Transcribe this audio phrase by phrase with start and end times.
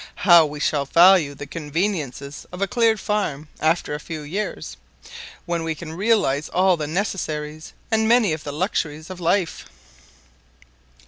[0.25, 4.75] How we shall value the conveniences of a cleared farm after a few years,
[5.45, 9.65] when we can realize all the necessaries and many of the luxuries of life."